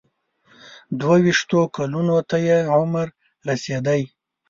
دوه 0.99 1.17
ویشتو 1.25 1.59
کلونو 1.75 2.15
ته 2.29 2.37
یې 2.47 2.57
عمر 2.77 3.07
رسېدی. 3.47 4.01